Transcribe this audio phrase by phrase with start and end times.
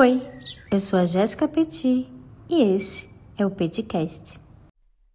[0.00, 0.22] Oi,
[0.70, 2.08] eu sou a Jéssica Petit
[2.48, 4.38] e esse é o Petcast.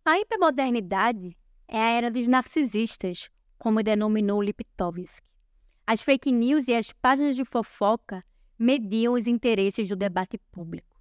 [0.03, 1.37] A hipermodernidade
[1.69, 5.25] é a era dos narcisistas, como denominou Liptovsky.
[5.87, 8.25] As fake news e as páginas de fofoca
[8.59, 10.99] mediam os interesses do debate público.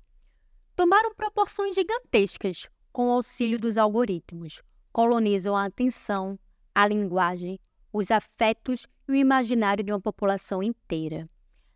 [0.77, 4.63] Tomaram proporções gigantescas com o auxílio dos algoritmos,
[4.93, 6.39] colonizam a atenção,
[6.73, 7.59] a linguagem,
[7.93, 11.29] os afetos e o imaginário de uma população inteira.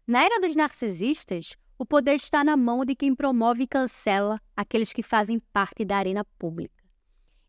[0.07, 4.93] Na era dos narcisistas, o poder está na mão de quem promove e cancela aqueles
[4.93, 6.83] que fazem parte da arena pública.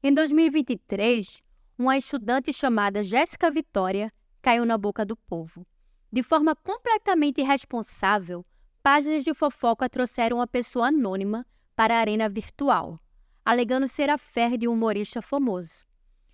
[0.04, 1.42] Em 2023,
[1.78, 5.66] uma estudante chamada Jéssica Vitória caiu na boca do povo.
[6.12, 8.46] De forma completamente irresponsável,
[8.82, 13.00] páginas de fofoca trouxeram uma pessoa anônima para a arena virtual,
[13.46, 15.86] alegando ser a fé de um humorista famoso.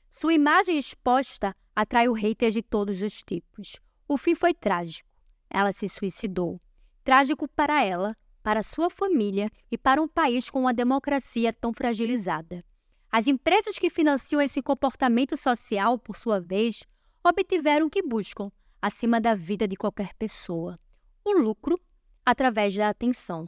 [0.10, 3.80] Sua imagem exposta atraiu haters de todos os tipos.
[4.08, 5.10] O fim foi trágico.
[5.50, 6.62] Ela se suicidou.
[7.04, 12.64] Trágico para ela, para sua família e para um país com uma democracia tão fragilizada.
[13.12, 16.84] As empresas que financiam esse comportamento social, por sua vez,
[17.24, 20.80] obtiveram o que buscam, acima da vida de qualquer pessoa:
[21.24, 21.80] o lucro
[22.26, 23.48] através da atenção.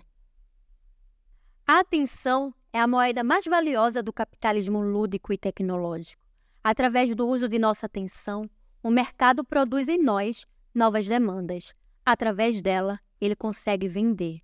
[1.67, 6.21] A atenção é a moeda mais valiosa do capitalismo lúdico e tecnológico.
[6.63, 8.49] Através do uso de nossa atenção,
[8.83, 11.73] o mercado produz em nós novas demandas.
[12.05, 14.41] Através dela, ele consegue vender.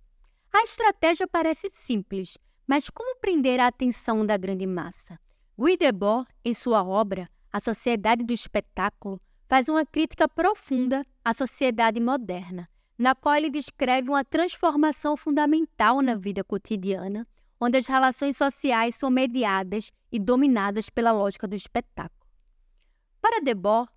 [0.52, 5.18] A estratégia parece simples, mas como prender a atenção da grande massa?
[5.58, 12.00] Guy Debord, em sua obra A Sociedade do Espetáculo, faz uma crítica profunda à sociedade
[12.00, 17.26] moderna, na qual ele descreve uma transformação fundamental na vida cotidiana,
[17.60, 22.26] onde as relações sociais são mediadas e dominadas pela lógica do espetáculo.
[23.20, 23.90] Para Debord,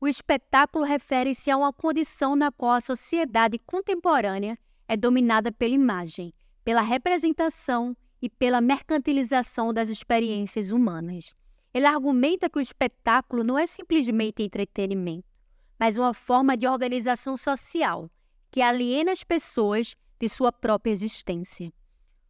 [0.00, 6.32] o espetáculo refere-se a uma condição na qual a sociedade contemporânea é dominada pela imagem,
[6.64, 11.34] pela representação e pela mercantilização das experiências humanas.
[11.74, 15.26] Ele argumenta que o espetáculo não é simplesmente entretenimento,
[15.78, 18.10] mas uma forma de organização social
[18.50, 21.72] que aliena as pessoas de sua própria existência.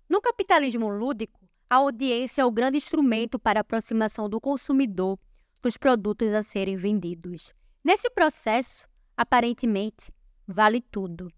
[0.09, 1.39] No capitalismo lúdico,
[1.71, 5.19] a audiência é o grande instrumento para a aproximação do consumidor
[5.63, 7.53] dos produtos a serem vendidos.
[7.85, 8.87] Nesse processo,
[9.17, 10.13] aparentemente,
[10.47, 11.33] vale tudo.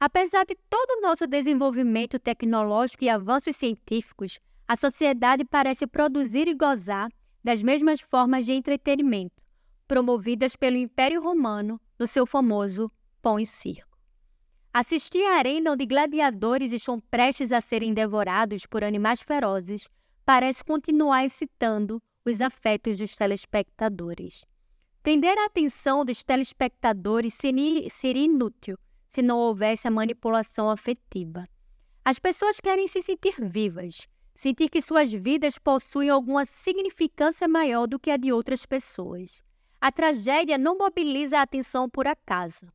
[0.00, 6.54] Apesar de todo o nosso desenvolvimento tecnológico e avanços científicos, a sociedade parece produzir e
[6.54, 7.08] gozar
[7.42, 9.42] das mesmas formas de entretenimento,
[9.86, 13.98] promovidas pelo Império Romano no seu famoso pão e circo.
[14.72, 19.88] Assistir à arena onde gladiadores estão prestes a serem devorados por animais ferozes
[20.24, 24.44] parece continuar excitando os afetos dos telespectadores.
[25.02, 31.48] Prender a atenção dos telespectadores seria inútil se não houvesse a manipulação afetiva.
[32.04, 37.98] As pessoas querem se sentir vivas, sentir que suas vidas possuem alguma significância maior do
[37.98, 39.42] que a de outras pessoas.
[39.80, 42.66] A tragédia não mobiliza a atenção por acaso.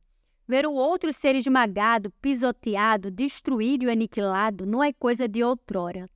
[0.46, 6.10] Ver o outro ser esmagado, pisoteado, destruído e aniquilado não é coisa de outrora.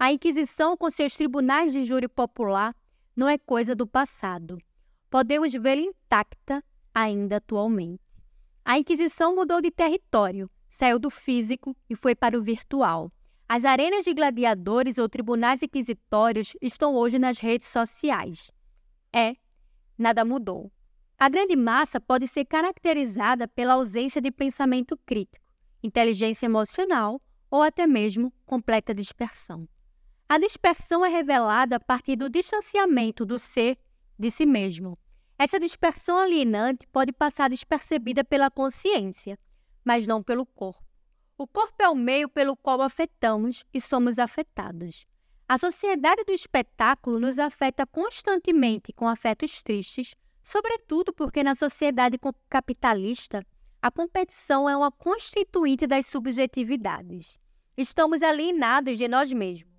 [0.00, 2.74] A Inquisição, com seus tribunais de júri popular,
[3.14, 4.58] não é coisa do passado
[5.10, 8.00] podemos vê-la intacta ainda atualmente.
[8.64, 13.12] A Inquisição mudou de território, saiu do físico e foi para o virtual.
[13.48, 18.52] As arenas de gladiadores ou tribunais inquisitórios estão hoje nas redes sociais.
[19.12, 19.34] É,
[19.98, 20.70] nada mudou.
[21.18, 25.44] A grande massa pode ser caracterizada pela ausência de pensamento crítico,
[25.82, 29.68] inteligência emocional ou até mesmo completa dispersão.
[30.30, 33.76] A dispersão é revelada a partir do distanciamento do ser
[34.16, 34.96] de si mesmo.
[35.36, 39.36] Essa dispersão alienante pode passar despercebida pela consciência,
[39.84, 40.84] mas não pelo corpo.
[41.36, 45.04] O corpo é o meio pelo qual afetamos e somos afetados.
[45.48, 50.14] A sociedade do espetáculo nos afeta constantemente com afetos tristes,
[50.44, 53.44] sobretudo porque na sociedade capitalista
[53.82, 57.36] a competição é uma constituinte das subjetividades.
[57.76, 59.69] Estamos alienados de nós mesmos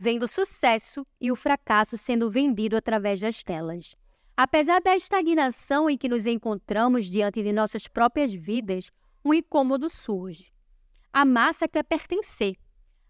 [0.00, 3.94] vendo o sucesso e o fracasso sendo vendido através das telas.
[4.34, 8.90] Apesar da estagnação em que nos encontramos diante de nossas próprias vidas,
[9.22, 10.50] um incômodo surge.
[11.12, 12.56] A massa quer pertencer.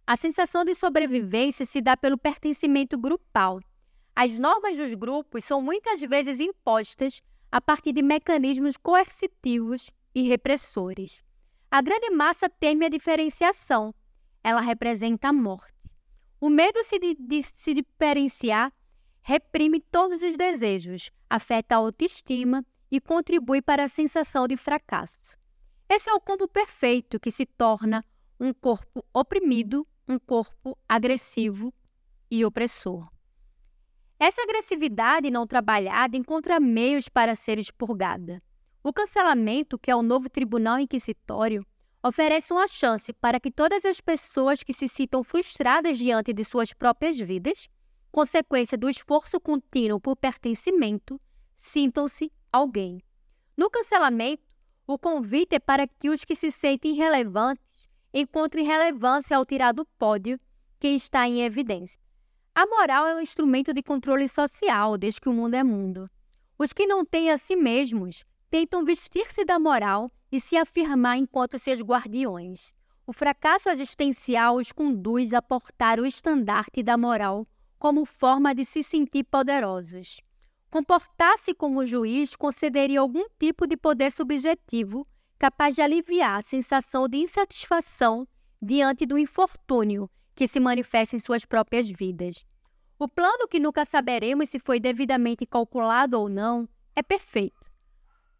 [0.04, 3.60] A sensação de sobrevivência se dá pelo pertencimento grupal.
[4.16, 7.22] As normas dos grupos são muitas vezes impostas
[7.52, 11.22] a partir de mecanismos coercitivos e repressores.
[11.70, 13.94] A grande massa teme a diferenciação.
[14.42, 15.79] Ela representa a morte.
[16.40, 18.72] O medo de, de se diferenciar
[19.20, 25.36] reprime todos os desejos, afeta a autoestima e contribui para a sensação de fracasso.
[25.86, 28.02] Esse é o combo perfeito que se torna
[28.40, 31.74] um corpo oprimido, um corpo agressivo
[32.30, 33.06] e opressor.
[34.18, 38.42] Essa agressividade não trabalhada encontra meios para ser expurgada.
[38.82, 41.66] O cancelamento, que é o novo tribunal inquisitório,
[42.02, 46.72] oferece uma chance para que todas as pessoas que se sintam frustradas diante de suas
[46.72, 47.68] próprias vidas,
[48.10, 51.20] consequência do esforço contínuo por pertencimento,
[51.56, 53.02] sintam-se alguém.
[53.56, 54.42] No cancelamento,
[54.86, 59.84] o convite é para que os que se sentem irrelevantes encontrem relevância ao tirar do
[59.98, 60.40] pódio
[60.78, 62.00] quem está em evidência.
[62.54, 66.10] A moral é um instrumento de controle social desde que o mundo é mundo.
[66.58, 71.58] Os que não têm a si mesmos tentam vestir-se da moral e se afirmar enquanto
[71.58, 72.72] seus guardiões.
[73.06, 77.46] O fracasso existencial os conduz a portar o estandarte da moral
[77.78, 80.20] como forma de se sentir poderosos.
[80.70, 85.06] Comportar-se como juiz concederia algum tipo de poder subjetivo
[85.38, 88.28] capaz de aliviar a sensação de insatisfação
[88.60, 92.44] diante do infortúnio que se manifesta em suas próprias vidas.
[92.98, 97.69] O plano que nunca saberemos se foi devidamente calculado ou não é perfeito.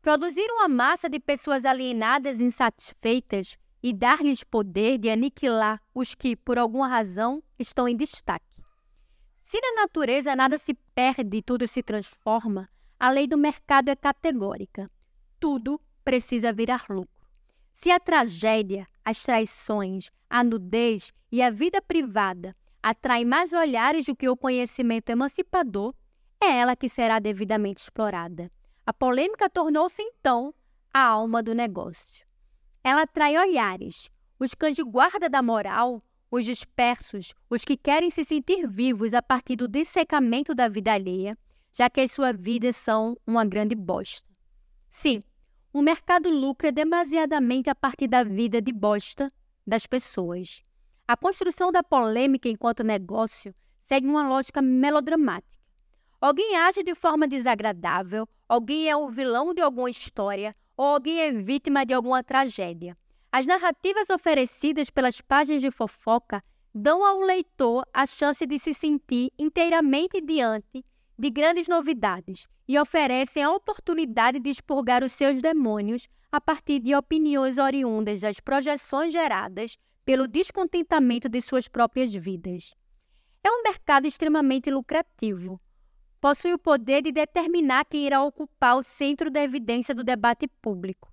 [0.02, 6.34] Produzir uma massa de pessoas alienadas e insatisfeitas e dar-lhes poder de aniquilar os que,
[6.34, 8.46] por alguma razão, estão em destaque.
[9.42, 12.68] Se na natureza nada se perde e tudo se transforma,
[12.98, 14.90] a lei do mercado é categórica.
[15.38, 17.28] Tudo precisa virar lucro.
[17.74, 24.16] Se a tragédia, as traições, a nudez e a vida privada atrai mais olhares do
[24.16, 25.94] que o conhecimento emancipador,
[26.42, 28.50] é ela que será devidamente explorada.
[28.90, 30.52] A polêmica tornou-se então
[30.92, 32.26] a alma do negócio.
[32.82, 38.24] Ela atrai olhares, os cães de guarda da moral, os dispersos, os que querem se
[38.24, 41.38] sentir vivos a partir do dessecamento da vida alheia,
[41.72, 44.28] já que as suas vidas são uma grande bosta.
[44.90, 45.22] Sim,
[45.72, 49.30] o mercado lucra demasiadamente a partir da vida de bosta
[49.64, 50.64] das pessoas.
[51.06, 53.54] A construção da polêmica enquanto negócio
[53.84, 55.60] segue uma lógica melodramática.
[56.20, 61.30] Alguém age de forma desagradável, alguém é o vilão de alguma história ou alguém é
[61.30, 62.96] vítima de alguma tragédia.
[63.30, 66.42] As narrativas oferecidas pelas páginas de fofoca
[66.74, 70.84] dão ao leitor a chance de se sentir inteiramente diante
[71.16, 76.92] de grandes novidades e oferecem a oportunidade de expurgar os seus demônios a partir de
[76.92, 82.74] opiniões oriundas das projeções geradas pelo descontentamento de suas próprias vidas.
[83.44, 85.60] É um mercado extremamente lucrativo.
[86.20, 91.10] Possui o poder de determinar quem irá ocupar o centro da evidência do debate público.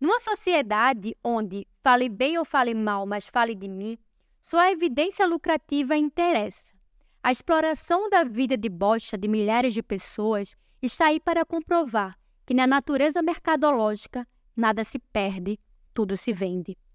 [0.00, 3.98] Numa sociedade onde fale bem ou fale mal, mas fale de mim,
[4.40, 6.74] só a evidência lucrativa interessa.
[7.22, 12.16] A exploração da vida de bosta de milhares de pessoas está aí para comprovar
[12.46, 14.26] que na natureza mercadológica
[14.56, 15.58] nada se perde,
[15.92, 16.78] tudo se vende.